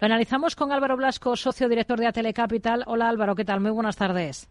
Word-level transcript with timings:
Lo 0.00 0.06
analizamos 0.06 0.54
con 0.54 0.70
Álvaro 0.70 0.96
Blasco, 0.96 1.34
socio 1.34 1.68
director 1.68 1.98
de 1.98 2.06
Atelecapital. 2.06 2.84
Hola 2.86 3.08
Álvaro, 3.08 3.34
¿qué 3.34 3.44
tal? 3.44 3.58
Muy 3.58 3.72
buenas 3.72 3.96
tardes. 3.96 4.48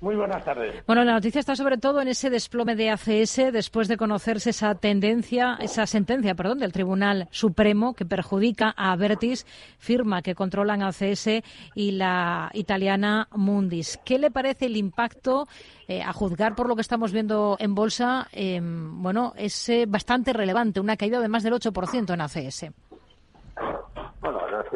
Muy 0.00 0.16
buenas 0.16 0.42
tardes. 0.42 0.82
Bueno, 0.86 1.04
la 1.04 1.12
noticia 1.12 1.38
está 1.38 1.54
sobre 1.54 1.76
todo 1.76 2.00
en 2.00 2.08
ese 2.08 2.30
desplome 2.30 2.76
de 2.76 2.88
ACS 2.88 3.52
después 3.52 3.88
de 3.88 3.98
conocerse 3.98 4.48
esa 4.48 4.74
tendencia, 4.74 5.58
esa 5.60 5.86
sentencia, 5.86 6.34
perdón, 6.34 6.60
del 6.60 6.72
Tribunal 6.72 7.28
Supremo 7.30 7.92
que 7.92 8.06
perjudica 8.06 8.72
a 8.74 8.92
Avertis, 8.92 9.44
firma 9.78 10.22
que 10.22 10.34
controlan 10.34 10.80
ACS 10.80 11.42
y 11.74 11.90
la 11.90 12.50
italiana 12.54 13.28
Mundis. 13.32 14.00
¿Qué 14.02 14.18
le 14.18 14.30
parece 14.30 14.64
el 14.64 14.78
impacto, 14.78 15.46
eh, 15.88 16.00
a 16.00 16.14
juzgar 16.14 16.54
por 16.54 16.66
lo 16.66 16.74
que 16.74 16.80
estamos 16.80 17.12
viendo 17.12 17.58
en 17.60 17.74
bolsa? 17.74 18.28
Em, 18.32 19.02
bueno, 19.02 19.34
es 19.36 19.68
eh, 19.68 19.84
bastante 19.86 20.32
relevante, 20.32 20.80
una 20.80 20.96
caída 20.96 21.20
de 21.20 21.28
más 21.28 21.42
del 21.42 21.52
8% 21.52 22.14
en 22.14 22.20
ACS 22.22 22.89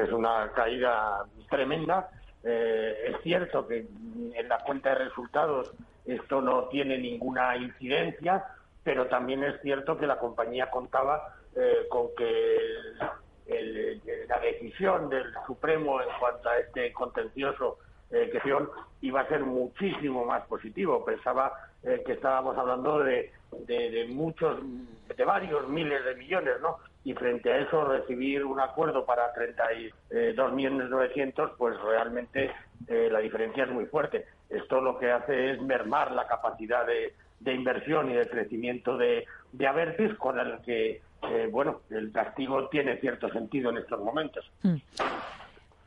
es 0.02 0.12
una 0.12 0.50
caída 0.52 1.24
tremenda. 1.48 2.08
Eh, 2.42 3.10
es 3.10 3.22
cierto 3.22 3.66
que 3.66 3.86
en 4.34 4.48
la 4.48 4.58
cuenta 4.58 4.90
de 4.90 5.06
resultados 5.06 5.72
esto 6.04 6.42
no 6.42 6.64
tiene 6.64 6.98
ninguna 6.98 7.56
incidencia, 7.56 8.44
pero 8.82 9.06
también 9.06 9.42
es 9.44 9.60
cierto 9.62 9.96
que 9.96 10.06
la 10.06 10.18
compañía 10.18 10.70
contaba 10.70 11.34
eh, 11.56 11.86
con 11.88 12.08
que 12.16 12.58
la 14.28 14.40
decisión 14.40 15.08
del 15.08 15.32
Supremo 15.46 16.00
en 16.00 16.08
cuanto 16.18 16.48
a 16.48 16.58
este 16.58 16.92
contencioso 16.92 17.78
eh, 18.10 18.30
que 18.30 18.40
iba 19.00 19.20
a 19.20 19.28
ser 19.28 19.40
muchísimo 19.40 20.24
más 20.24 20.46
positivo. 20.46 21.04
Pensaba 21.04 21.52
que 21.82 22.12
estábamos 22.12 22.56
hablando 22.56 23.00
de, 23.00 23.30
muchos, 24.08 24.58
de 25.14 25.24
varios 25.24 25.68
miles 25.68 26.02
de 26.02 26.14
millones, 26.14 26.54
¿no? 26.62 26.78
Y 27.04 27.12
frente 27.12 27.52
a 27.52 27.58
eso 27.58 27.84
recibir 27.84 28.44
un 28.44 28.60
acuerdo 28.60 29.04
para 29.04 29.32
32 29.32 30.52
millones 30.52 30.88
900, 30.88 31.52
pues 31.58 31.78
realmente 31.80 32.50
eh, 32.88 33.08
la 33.12 33.18
diferencia 33.18 33.64
es 33.64 33.70
muy 33.70 33.86
fuerte. 33.86 34.26
Esto 34.48 34.80
lo 34.80 34.98
que 34.98 35.12
hace 35.12 35.52
es 35.52 35.62
mermar 35.62 36.12
la 36.12 36.26
capacidad 36.26 36.86
de, 36.86 37.12
inversión 37.52 38.10
y 38.10 38.14
de 38.14 38.28
crecimiento 38.28 38.96
de, 38.96 39.26
de 39.52 39.66
Avertis, 39.66 40.14
con 40.14 40.38
el 40.38 40.60
que, 40.62 41.02
eh, 41.28 41.48
bueno, 41.50 41.82
el 41.90 42.10
castigo 42.10 42.68
tiene 42.68 42.96
cierto 42.98 43.28
sentido 43.28 43.70
en 43.70 43.78
estos 43.78 44.00
momentos. 44.00 44.50
Mm. 44.62 44.76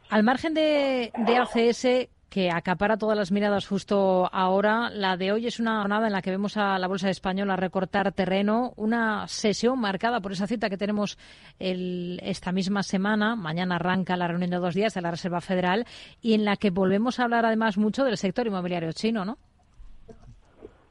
Al 0.10 0.24
margen 0.24 0.54
de 0.54 1.12
ACS, 1.16 2.10
que 2.30 2.52
acapara 2.52 2.98
todas 2.98 3.18
las 3.18 3.32
miradas 3.32 3.68
justo 3.68 4.30
ahora. 4.32 4.90
La 4.90 5.16
de 5.18 5.32
hoy 5.32 5.48
es 5.48 5.60
una 5.60 5.80
jornada 5.80 6.08
en 6.08 6.14
la 6.14 6.22
que 6.22 6.32
vemos 6.32 6.58
a 6.58 6.78
la 6.78 6.88
Bolsa 6.88 7.10
Española 7.10 7.56
recortar 7.56 8.12
terreno, 8.12 8.74
una 8.76 9.28
sesión 9.28 9.80
marcada 9.80 10.20
por 10.20 10.34
esa 10.34 10.48
cita 10.48 10.70
que 10.70 10.78
tenemos 10.78 11.18
esta 11.60 12.52
misma 12.52 12.84
semana. 12.84 13.36
Mañana 13.36 13.76
arranca 13.76 14.18
la 14.18 14.28
reunión 14.28 14.52
de 14.52 14.58
dos 14.58 14.76
días 14.76 14.94
de 14.94 15.02
la 15.02 15.12
Reserva 15.12 15.42
Federal 15.42 15.86
y 16.22 16.34
en 16.34 16.44
la 16.44 16.58
que 16.58 16.70
volvemos 16.70 17.20
a 17.20 17.24
hablar 17.24 17.46
además 17.46 17.78
mucho 17.78 18.04
del 18.04 18.18
sector 18.18 18.46
inmobiliario 18.46 18.92
chino, 18.92 19.24
¿no? 19.24 19.38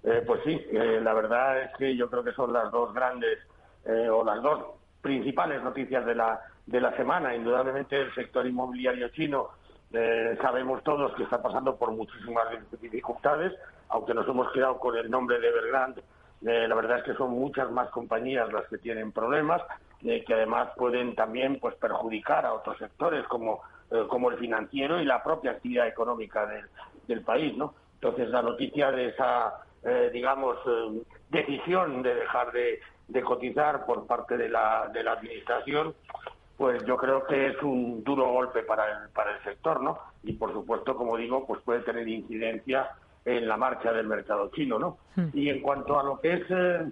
Eh, 0.03 0.23
pues 0.25 0.41
sí, 0.45 0.53
eh, 0.71 1.01
la 1.03 1.13
verdad 1.15 1.63
es 1.65 1.77
que 1.77 1.97
yo 1.97 2.09
creo 2.09 2.23
que 2.23 2.33
son 2.33 2.53
las 2.53 2.71
dos 2.71 2.95
grandes 2.95 3.41
eh, 3.85 4.09
o 4.09 4.25
las 4.25 4.41
dos 4.41 4.65
principales 5.03 5.63
noticias 5.63 6.07
de 6.07 6.15
la, 6.15 6.41
de 6.65 6.81
la 6.81 6.97
semana. 6.97 7.35
Indudablemente 7.35 8.01
el 8.01 8.15
sector 8.15 8.47
inmobiliario 8.47 9.09
chino 9.09 9.51
eh, 9.93 10.37
sabemos 10.43 10.83
todos 10.83 11.15
que 11.15 11.23
está 11.23 11.41
pasando 11.41 11.77
por 11.77 11.93
muchísimas 11.93 12.47
dificultades, 12.81 13.53
aunque 13.89 14.15
nos 14.15 14.27
hemos 14.29 14.51
quedado 14.53 14.79
con 14.79 14.97
el 14.97 15.11
nombre 15.11 15.39
de 15.39 15.49
Evergrande. 15.49 16.03
Eh, 16.45 16.67
la 16.69 16.75
verdad 16.75 16.99
es 16.99 17.05
que 17.05 17.15
son 17.15 17.31
muchas 17.31 17.71
más 17.71 17.89
compañías 17.91 18.53
las 18.53 18.67
que 18.69 18.79
tienen 18.79 19.13
problemas, 19.13 19.63
eh, 20.05 20.25
que 20.25 20.35
además 20.35 20.71
pueden 20.77 21.15
también 21.15 21.59
pues 21.61 21.75
perjudicar 21.77 22.45
a 22.45 22.53
otros 22.55 22.77
sectores 22.79 23.27
como, 23.29 23.63
como 24.09 24.31
el 24.31 24.39
financiero 24.39 25.01
y 25.01 25.05
la 25.05 25.23
propia 25.23 25.53
actividad 25.53 25.87
económica 25.87 26.47
del, 27.07 27.21
país, 27.23 27.57
¿no? 27.57 27.75
Entonces 27.95 28.29
la 28.31 28.43
noticia 28.43 28.91
de 28.91 29.09
esa, 29.09 29.61
digamos, 30.13 30.59
decisión 31.31 32.03
de 32.03 32.17
dejar 32.17 32.51
de, 32.51 32.81
de, 33.07 33.23
cotizar 33.23 33.87
por 33.87 34.07
parte 34.07 34.37
de 34.37 34.49
la, 34.49 34.91
de 34.93 35.05
la 35.05 35.13
administración 35.13 35.95
pues 36.57 36.85
yo 36.87 36.97
creo 36.97 37.27
que 37.27 37.49
es 37.49 37.63
un 37.63 38.03
duro 38.03 38.33
golpe 38.33 38.63
para 38.63 38.85
el, 38.87 39.09
para 39.11 39.37
el 39.37 39.43
sector, 39.43 39.83
¿no? 39.83 39.99
Y 40.23 40.33
por 40.33 40.53
supuesto, 40.53 40.97
como 40.97 41.17
digo, 41.17 41.47
pues 41.47 41.61
puede 41.63 41.81
tener 41.81 42.09
incidencia 42.09 42.91
en 43.27 43.47
la 43.47 43.57
marcha 43.57 43.93
del 43.93 44.07
mercado 44.07 44.51
chino, 44.55 44.79
¿no? 44.79 44.99
Hmm. 45.17 45.29
Y 45.35 45.51
en 45.51 45.61
cuanto 45.61 45.99
a 45.99 46.03
lo 46.03 46.21
que 46.21 46.33
es 46.33 46.43
eh, 46.49 46.91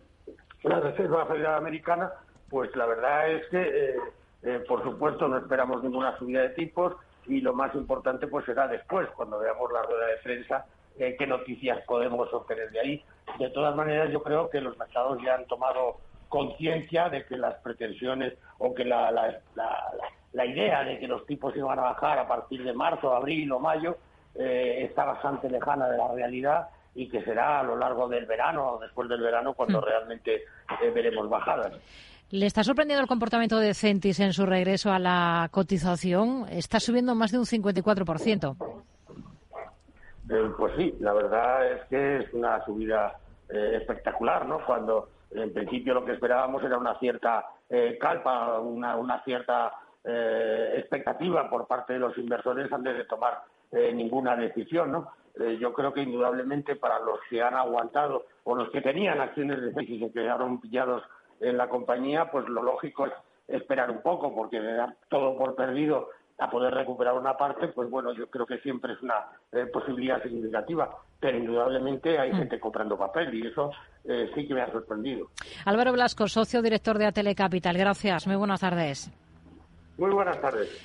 la 0.65 0.81
Reserva 0.81 1.27
Federal 1.27 1.55
Americana, 1.55 2.13
pues 2.51 2.75
la 2.77 2.87
verdad 2.87 3.31
es 3.31 3.47
que, 3.49 3.63
eh, 3.63 3.97
eh, 4.43 4.65
por 4.69 4.83
supuesto, 4.83 5.29
no 5.29 5.39
esperamos 5.39 5.83
ninguna 5.83 6.19
subida 6.19 6.43
de 6.43 6.51
tipos 6.51 6.95
y 7.27 7.41
lo 7.41 7.55
más 7.55 7.75
importante 7.75 8.27
pues 8.27 8.45
será 8.45 8.69
después, 8.69 9.09
cuando 9.17 9.39
veamos 9.39 9.73
la 9.73 9.83
rueda 9.83 10.07
de 10.09 10.17
prensa, 10.23 10.67
qué 10.97 11.27
noticias 11.27 11.81
podemos 11.87 12.33
obtener 12.33 12.71
de 12.71 12.81
ahí. 12.81 13.05
De 13.39 13.51
todas 13.51 13.75
maneras, 13.75 14.13
yo 14.13 14.23
creo 14.23 14.51
que 14.51 14.61
los 14.61 14.79
mercados 14.79 15.19
ya 15.25 15.35
han 15.35 15.47
tomado 15.47 15.97
conciencia 16.35 17.09
de 17.09 17.25
que 17.27 17.37
las 17.37 17.55
pretensiones 17.61 18.35
o 18.59 18.75
que 18.75 18.85
la, 18.85 19.13
la, 19.13 19.41
la, 20.33 20.45
idea 20.45 20.83
de 20.83 20.99
que 20.99 21.07
los 21.07 21.25
tipos 21.27 21.57
iban 21.57 21.79
a 21.79 21.83
bajar 21.83 22.19
a 22.19 22.27
partir 22.27 22.65
de 22.65 22.73
marzo, 22.73 23.15
abril 23.15 23.53
o 23.53 23.61
mayo 23.61 23.99
eh, 24.35 24.79
está 24.81 25.05
bastante 25.05 25.49
lejana 25.49 25.89
de 25.89 25.97
la 25.97 26.09
realidad 26.09 26.71
y 26.97 27.09
que 27.09 27.23
será 27.23 27.61
a 27.61 27.63
lo 27.63 27.77
largo 27.77 28.09
del 28.09 28.27
verano 28.27 28.73
o 28.73 28.79
después 28.81 29.09
del 29.09 29.21
verano 29.21 29.55
cuando 29.55 29.81
hmm. 29.81 29.85
realmente 29.85 30.35
eh, 30.83 30.91
veremos 30.93 31.29
bajadas. 31.29 31.73
¿Le 32.31 32.47
está 32.47 32.65
sorprendiendo 32.65 33.03
el 33.03 33.09
comportamiento 33.09 33.61
de 33.61 33.73
Centis 33.73 34.19
en 34.19 34.33
su 34.33 34.45
regreso 34.45 34.91
a 34.91 34.99
la 34.99 35.49
cotización? 35.53 36.47
Está 36.51 36.81
subiendo 36.81 37.15
más 37.15 37.31
de 37.31 37.39
un 37.39 37.45
54%. 37.45 38.57
Eh, 40.31 40.51
pues 40.59 40.73
sí, 40.77 40.97
la 40.99 41.13
verdad 41.13 41.75
es 41.75 41.85
que 41.85 42.17
es 42.17 42.35
una 42.35 42.65
subida 42.65 43.21
espectacular, 43.49 44.49
¿no? 44.49 44.59
Cuando 44.67 45.11
en 45.35 45.53
principio 45.53 45.95
lo 45.95 46.05
que 46.05 46.13
esperábamos 46.13 46.63
era 46.63 46.79
una 46.79 46.99
cierta 46.99 47.47
eh, 47.69 47.99
calpa, 48.01 48.61
una, 48.61 48.97
una 48.97 49.23
cierta 49.25 49.73
eh, 50.05 50.75
expectativa 50.77 51.49
por 51.51 51.67
parte 51.67 51.95
de 51.95 51.99
los 51.99 52.17
inversores 52.19 52.73
antes 52.73 52.97
de 52.97 53.05
tomar 53.05 53.43
eh, 53.73 53.93
ninguna 53.93 54.37
decisión, 54.37 54.93
¿no? 54.93 55.11
yo 55.59 55.73
creo 55.73 55.93
que 55.93 56.03
indudablemente 56.03 56.77
para 56.77 57.01
los 57.01 57.19
que 57.29 57.43
han 57.43 57.55
aguantado 57.55 58.27
o 58.45 58.55
los 58.55 58.71
que 58.71 58.81
tenían 58.81 59.21
acciones 59.21 59.61
de 59.61 59.83
y 59.83 59.99
se 59.99 60.13
quedaron 60.13 60.61
pillados 60.61 61.03
en 61.41 61.57
la 61.57 61.69
compañía, 61.69 62.31
pues 62.31 62.49
lo 62.49 62.63
lógico 62.63 63.07
es 63.07 63.13
esperar 63.49 63.91
un 63.91 64.01
poco, 64.01 64.33
porque 64.33 64.63
dar 64.63 64.95
todo 65.09 65.37
por 65.37 65.57
perdido 65.57 66.11
a 66.39 66.51
poder 66.51 66.75
recuperar 66.75 67.15
una 67.15 67.37
parte, 67.37 67.69
pues 67.69 67.89
bueno, 67.89 68.13
yo 68.13 68.29
creo 68.29 68.47
que 68.47 68.59
siempre 68.59 68.95
es 68.95 69.03
una 69.03 69.27
eh, 69.53 69.67
posibilidad 69.73 70.23
significativa, 70.23 70.91
pero 71.21 71.39
indudablemente 71.39 72.19
hay 72.19 72.33
mm. 72.33 72.37
gente 72.37 72.61
comprando 72.61 72.99
papel 72.99 73.33
y 73.35 73.47
eso 73.47 73.71
eh, 74.05 74.31
sí 74.35 74.47
que 74.47 74.55
me 74.55 74.63
ha 74.63 74.73
sorprendido. 74.73 75.29
Álvaro 75.65 75.93
Blasco, 75.93 76.27
socio 76.27 76.61
director 76.61 76.99
de 76.99 77.07
Atele 77.07 77.35
Capital, 77.35 77.79
gracias, 77.79 78.27
muy 78.27 78.37
buenas 78.37 78.61
tardes. 78.61 79.11
Muy 79.97 80.11
buenas 80.11 80.41
tardes. 80.41 80.69